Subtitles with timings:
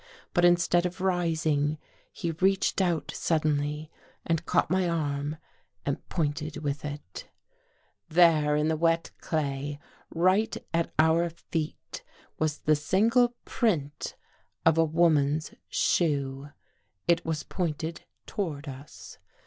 [0.33, 1.77] But instead of rising,
[2.11, 3.91] he reached out 283 THE GHOST GIRL suddenly
[4.25, 5.37] and caught my arm
[5.85, 7.29] and pointed with it.
[8.09, 9.77] There, in the wet clay,
[10.09, 12.01] right at our feet,
[12.39, 14.15] was the single print
[14.65, 16.49] of a woman's shoe.
[17.07, 19.19] It was pointed toward us.